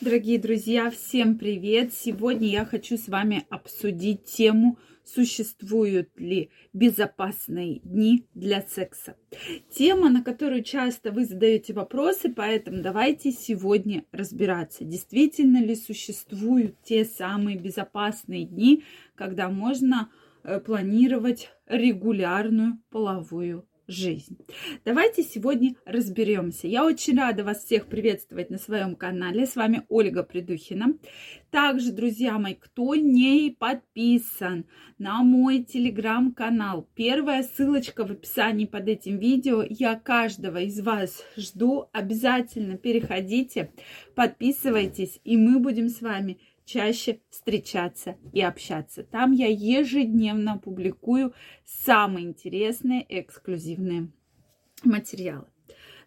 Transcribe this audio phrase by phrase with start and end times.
[0.00, 1.92] Дорогие друзья, всем привет!
[1.92, 9.16] Сегодня я хочу с вами обсудить тему существуют ли безопасные дни для секса.
[9.72, 17.04] Тема, на которую часто вы задаете вопросы, поэтому давайте сегодня разбираться, действительно ли существуют те
[17.04, 18.84] самые безопасные дни,
[19.16, 20.12] когда можно
[20.44, 24.38] э, планировать регулярную половую жизнь.
[24.84, 26.68] Давайте сегодня разберемся.
[26.68, 29.46] Я очень рада вас всех приветствовать на своем канале.
[29.46, 30.94] С вами Ольга Придухина.
[31.50, 34.66] Также, друзья мои, кто не подписан
[34.98, 39.64] на мой телеграм-канал, первая ссылочка в описании под этим видео.
[39.66, 41.86] Я каждого из вас жду.
[41.92, 43.72] Обязательно переходите,
[44.14, 49.02] подписывайтесь, и мы будем с вами чаще встречаться и общаться.
[49.02, 51.32] Там я ежедневно публикую
[51.64, 54.12] самые интересные эксклюзивные
[54.84, 55.46] материалы.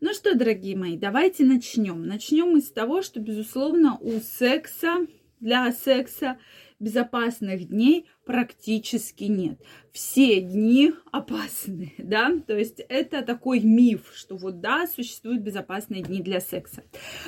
[0.00, 2.06] Ну что, дорогие мои, давайте начнем.
[2.06, 5.06] Начнем мы с того, что, безусловно, у секса,
[5.40, 6.38] для секса
[6.80, 9.60] безопасных дней практически нет.
[9.90, 16.20] Все дни опасны, да, то есть это такой миф, что вот да, существуют безопасные дни
[16.20, 16.84] для секса.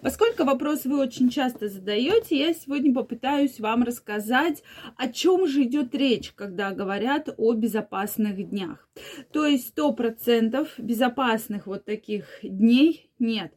[0.00, 4.62] Поскольку вопрос вы очень часто задаете, я сегодня попытаюсь вам рассказать,
[4.96, 8.88] о чем же идет речь, когда говорят о безопасных днях.
[9.32, 13.52] То есть сто процентов безопасных вот таких дней нет.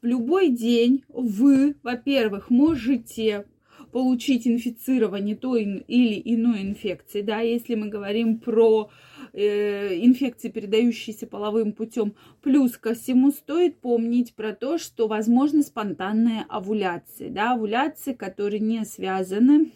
[0.00, 3.44] В любой день вы, во-первых, можете
[3.90, 8.90] получить инфицирование той или иной инфекции, да, если мы говорим про
[9.32, 12.14] э, инфекции, передающиеся половым путем.
[12.42, 18.84] Плюс ко всему стоит помнить про то, что возможны спонтанные овуляции, да, овуляции, которые не
[18.84, 19.72] связаны,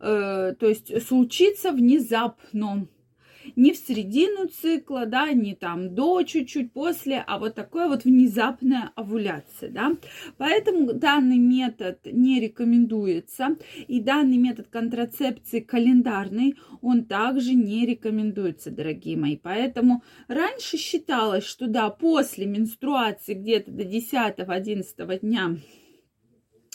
[0.00, 2.88] э, то есть случится внезапно
[3.54, 8.90] не в середину цикла, да, не там до чуть-чуть после, а вот такое вот внезапная
[8.94, 9.92] овуляция, да.
[10.36, 19.16] Поэтому данный метод не рекомендуется, и данный метод контрацепции календарный, он также не рекомендуется, дорогие
[19.16, 19.36] мои.
[19.36, 25.56] Поэтому раньше считалось, что да, после менструации где-то до 10-11 дня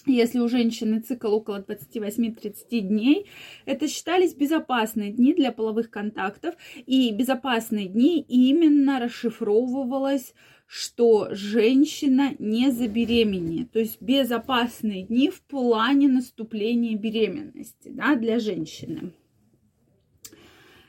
[0.06, 3.28] если у женщины цикл около 28-30 дней,
[3.66, 6.56] это считались безопасные дни для половых контактов.
[6.86, 10.34] И безопасные дни именно расшифровывалось,
[10.66, 13.72] что женщина не забеременеет.
[13.72, 19.12] То есть безопасные дни в плане наступления беременности да, для женщины.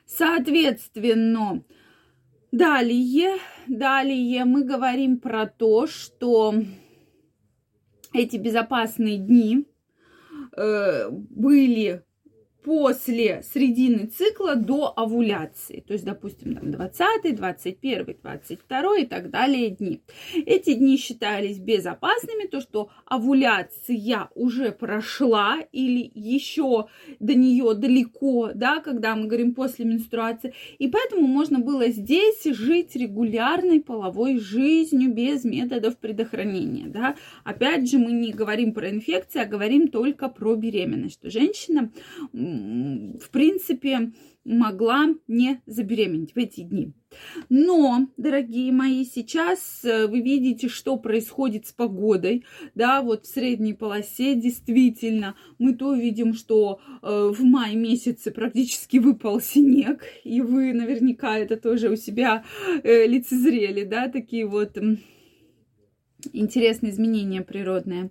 [0.07, 1.65] Соответственно,
[2.53, 6.55] далее, далее мы говорим про то, что
[8.13, 9.67] эти безопасные дни
[10.57, 12.05] э, были
[12.65, 15.85] после середины цикла до овуляции.
[15.87, 20.03] То есть, допустим, там 20, 21, 22 и так далее дни.
[20.35, 26.87] Эти дни считались безопасными, то, что овуляция уже прошла или еще
[27.21, 30.55] до нее далеко, да, когда мы говорим после менструации.
[30.79, 37.17] И поэтому можно было здесь жить регулярной половой жизнью без методов предохранения, да.
[37.45, 41.91] Опять же, мы не говорим про инфекции, а говорим только про беременность, что женщина
[43.21, 44.13] в принципе,
[44.45, 46.93] могла не забеременеть в эти дни.
[47.49, 52.45] Но, дорогие мои, сейчас э, вы видите, что происходит с погодой.
[52.75, 58.97] Да, вот в средней полосе действительно мы то видим, что э, в мае месяце практически
[58.99, 62.45] выпал снег, и вы наверняка это тоже у себя
[62.83, 64.77] э, лицезрели, да, такие вот
[66.33, 68.11] интересные изменения природные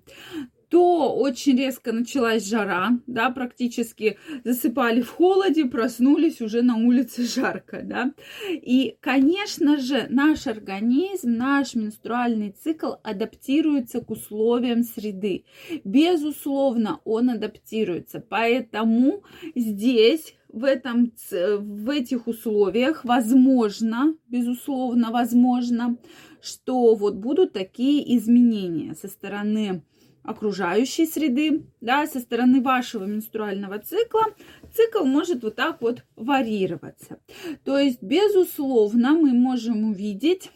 [0.71, 7.81] то очень резко началась жара, да, практически засыпали в холоде, проснулись уже на улице жарко,
[7.83, 8.13] да.
[8.49, 15.43] И, конечно же, наш организм, наш менструальный цикл адаптируется к условиям среды.
[15.83, 18.21] Безусловно, он адаптируется.
[18.21, 19.23] Поэтому
[19.53, 25.97] здесь в, этом, в этих условиях возможно, безусловно, возможно,
[26.41, 29.83] что вот будут такие изменения со стороны
[30.23, 34.25] окружающей среды, да, со стороны вашего менструального цикла,
[34.73, 37.19] цикл может вот так вот варьироваться.
[37.63, 40.51] То есть, безусловно, мы можем увидеть,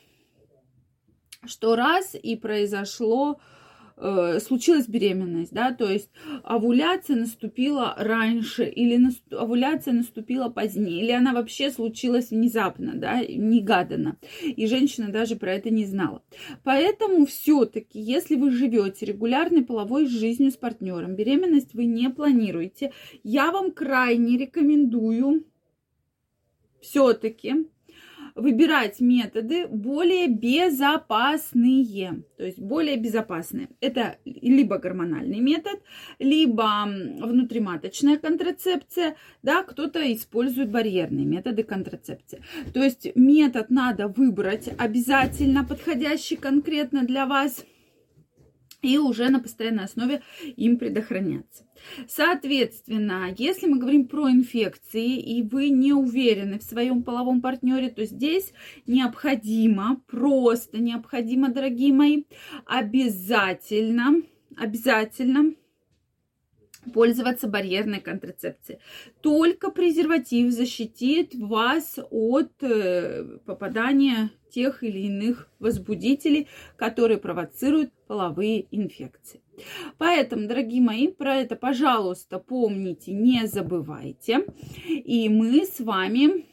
[1.46, 3.40] что раз и произошло
[3.98, 6.10] э, случилась беременность, да, то есть
[6.44, 14.18] овуляция наступила раньше или нас, овуляция наступила позднее, или она вообще случилась внезапно, да, негаданно,
[14.42, 16.24] и женщина даже про это не знала.
[16.64, 22.92] Поэтому все-таки, если вы живете регулярной половой жизнью с партнером, беременность вы не планируете,
[23.24, 25.46] я вам крайне рекомендую
[26.82, 27.68] все-таки
[28.36, 33.70] выбирать методы более безопасные, то есть более безопасные.
[33.80, 35.82] Это либо гормональный метод,
[36.20, 42.44] либо внутриматочная контрацепция, да, кто-то использует барьерные методы контрацепции.
[42.74, 47.66] То есть метод надо выбрать обязательно подходящий конкретно для вас
[48.86, 50.22] и уже на постоянной основе
[50.56, 51.66] им предохраняться.
[52.08, 58.06] Соответственно, если мы говорим про инфекции, и вы не уверены в своем половом партнере, то
[58.06, 58.54] здесь
[58.86, 62.24] необходимо, просто необходимо, дорогие мои,
[62.66, 64.22] обязательно,
[64.56, 65.56] обязательно
[66.94, 68.80] пользоваться барьерной контрацепцией.
[69.22, 76.48] Только презерватив защитит вас от э, попадания тех или иных возбудителей,
[76.78, 79.42] которые провоцируют половые инфекции.
[79.98, 84.46] Поэтому, дорогие мои, про это, пожалуйста, помните, не забывайте.
[84.88, 86.46] И мы с вами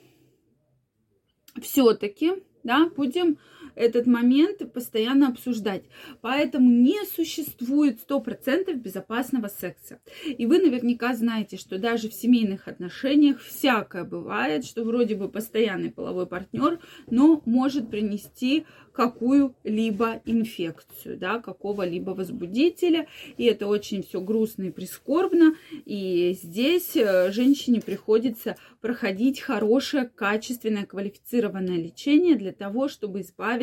[1.60, 2.32] все-таки
[2.64, 3.38] да, будем
[3.74, 5.84] этот момент постоянно обсуждать.
[6.20, 9.98] Поэтому не существует 100% безопасного секса.
[10.26, 15.90] И вы наверняка знаете, что даже в семейных отношениях всякое бывает, что вроде бы постоянный
[15.90, 16.78] половой партнер,
[17.10, 23.08] но может принести какую-либо инфекцию, да, какого-либо возбудителя.
[23.36, 25.56] И это очень все грустно и прискорбно.
[25.84, 33.61] И здесь э, женщине приходится проходить хорошее, качественное, квалифицированное лечение для того, чтобы избавиться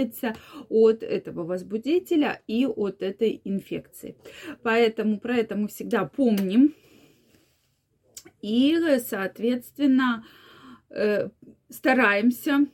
[0.69, 4.15] от этого возбудителя и от этой инфекции.
[4.63, 6.73] Поэтому про это мы всегда помним.
[8.41, 10.25] И, соответственно,
[10.89, 11.29] э,
[11.69, 12.67] стараемся,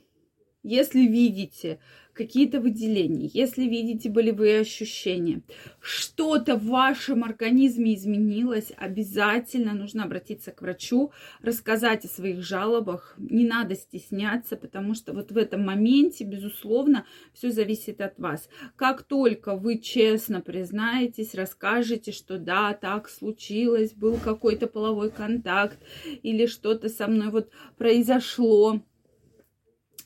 [0.62, 1.80] если видите,
[2.16, 5.42] какие-то выделения, если видите болевые ощущения,
[5.80, 13.14] что-то в вашем организме изменилось, обязательно нужно обратиться к врачу, рассказать о своих жалобах.
[13.18, 18.48] Не надо стесняться, потому что вот в этом моменте, безусловно, все зависит от вас.
[18.76, 25.78] Как только вы честно признаетесь, расскажете, что да, так случилось, был какой-то половой контакт
[26.22, 28.80] или что-то со мной вот произошло,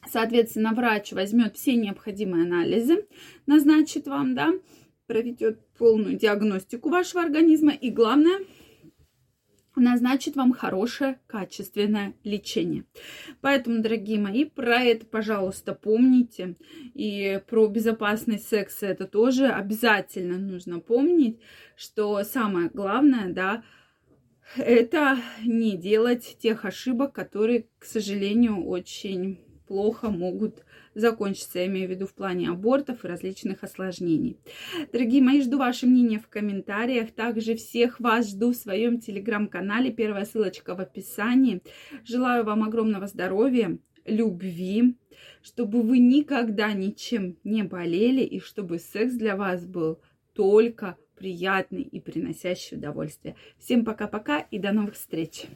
[0.08, 3.06] Соответственно, врач возьмет все необходимые анализы,
[3.46, 4.52] назначит вам, да,
[5.06, 8.38] проведет полную диагностику вашего организма и, главное,
[9.76, 12.84] назначит вам хорошее, качественное лечение.
[13.40, 16.56] Поэтому, дорогие мои, про это, пожалуйста, помните.
[16.94, 21.40] И про безопасный секс это тоже обязательно нужно помнить,
[21.76, 23.64] что самое главное, да,
[24.56, 29.38] это не делать тех ошибок, которые, к сожалению, очень
[29.70, 30.64] плохо могут
[30.96, 34.36] закончиться, я имею в виду в плане абортов и различных осложнений.
[34.92, 37.12] Дорогие мои, жду ваше мнение в комментариях.
[37.12, 39.92] Также всех вас жду в своем телеграм-канале.
[39.92, 41.62] Первая ссылочка в описании.
[42.04, 44.96] Желаю вам огромного здоровья, любви,
[45.40, 50.00] чтобы вы никогда ничем не болели и чтобы секс для вас был
[50.34, 53.36] только приятный и приносящий удовольствие.
[53.56, 55.46] Всем пока-пока и до новых встреч!